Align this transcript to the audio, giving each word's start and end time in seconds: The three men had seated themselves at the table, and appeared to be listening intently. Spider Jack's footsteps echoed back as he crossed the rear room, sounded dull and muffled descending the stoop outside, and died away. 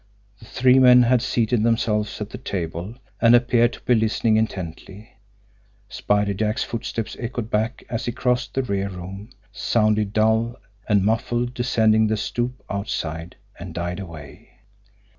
The 0.39 0.45
three 0.45 0.79
men 0.79 1.03
had 1.03 1.21
seated 1.21 1.61
themselves 1.61 2.19
at 2.19 2.31
the 2.31 2.39
table, 2.39 2.95
and 3.21 3.35
appeared 3.35 3.73
to 3.73 3.81
be 3.81 3.93
listening 3.93 4.35
intently. 4.35 5.09
Spider 5.89 6.33
Jack's 6.33 6.63
footsteps 6.63 7.15
echoed 7.19 7.51
back 7.51 7.83
as 7.87 8.05
he 8.05 8.11
crossed 8.11 8.55
the 8.55 8.63
rear 8.63 8.89
room, 8.89 9.29
sounded 9.51 10.11
dull 10.11 10.55
and 10.89 11.03
muffled 11.05 11.53
descending 11.53 12.07
the 12.07 12.17
stoop 12.17 12.63
outside, 12.67 13.35
and 13.59 13.75
died 13.75 13.99
away. 13.99 14.49